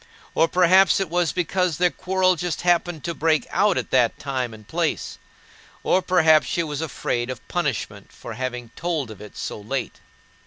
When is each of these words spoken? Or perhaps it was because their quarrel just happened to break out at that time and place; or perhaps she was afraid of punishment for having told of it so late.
Or 0.33 0.47
perhaps 0.47 0.99
it 0.99 1.11
was 1.11 1.31
because 1.31 1.77
their 1.77 1.91
quarrel 1.91 2.35
just 2.35 2.61
happened 2.61 3.03
to 3.03 3.13
break 3.13 3.45
out 3.51 3.77
at 3.77 3.91
that 3.91 4.17
time 4.17 4.51
and 4.51 4.67
place; 4.67 5.19
or 5.83 6.01
perhaps 6.01 6.47
she 6.47 6.63
was 6.63 6.81
afraid 6.81 7.29
of 7.29 7.47
punishment 7.47 8.11
for 8.11 8.33
having 8.33 8.71
told 8.75 9.11
of 9.11 9.21
it 9.21 9.37
so 9.37 9.59
late. 9.61 9.99